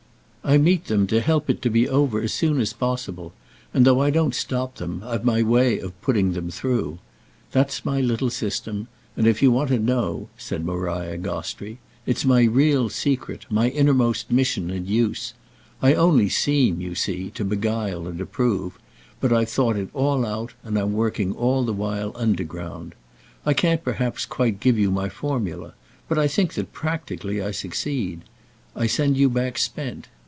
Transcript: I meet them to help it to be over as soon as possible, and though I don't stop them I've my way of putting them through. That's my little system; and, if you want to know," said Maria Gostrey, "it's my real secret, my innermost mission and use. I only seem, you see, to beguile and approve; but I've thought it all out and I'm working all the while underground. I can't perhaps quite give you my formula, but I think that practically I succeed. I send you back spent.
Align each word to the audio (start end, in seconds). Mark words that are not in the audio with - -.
I 0.43 0.57
meet 0.57 0.85
them 0.85 1.05
to 1.07 1.21
help 1.21 1.49
it 1.51 1.61
to 1.61 1.69
be 1.69 1.87
over 1.87 2.19
as 2.19 2.33
soon 2.33 2.59
as 2.59 2.73
possible, 2.73 3.31
and 3.75 3.85
though 3.85 4.01
I 4.01 4.09
don't 4.09 4.33
stop 4.35 4.77
them 4.77 5.01
I've 5.05 5.23
my 5.23 5.43
way 5.43 5.79
of 5.79 6.01
putting 6.01 6.33
them 6.33 6.49
through. 6.49 6.97
That's 7.51 7.85
my 7.85 8.01
little 8.01 8.31
system; 8.31 8.87
and, 9.15 9.27
if 9.27 9.41
you 9.43 9.49
want 9.51 9.69
to 9.69 9.77
know," 9.79 10.27
said 10.39 10.65
Maria 10.65 11.15
Gostrey, 11.17 11.77
"it's 12.07 12.25
my 12.25 12.43
real 12.43 12.89
secret, 12.89 13.45
my 13.51 13.69
innermost 13.69 14.29
mission 14.31 14.69
and 14.71 14.89
use. 14.89 15.35
I 15.81 15.93
only 15.93 16.27
seem, 16.27 16.81
you 16.81 16.95
see, 16.95 17.29
to 17.35 17.45
beguile 17.45 18.07
and 18.07 18.19
approve; 18.19 18.77
but 19.21 19.31
I've 19.31 19.47
thought 19.47 19.77
it 19.77 19.89
all 19.93 20.25
out 20.25 20.53
and 20.63 20.77
I'm 20.77 20.91
working 20.93 21.33
all 21.33 21.63
the 21.63 21.71
while 21.73 22.11
underground. 22.15 22.93
I 23.45 23.53
can't 23.53 23.83
perhaps 23.83 24.25
quite 24.25 24.59
give 24.59 24.77
you 24.77 24.89
my 24.91 25.07
formula, 25.07 25.75
but 26.09 26.17
I 26.17 26.27
think 26.27 26.55
that 26.55 26.73
practically 26.73 27.41
I 27.43 27.51
succeed. 27.51 28.21
I 28.75 28.87
send 28.87 29.15
you 29.17 29.29
back 29.29 29.57
spent. 29.59 30.07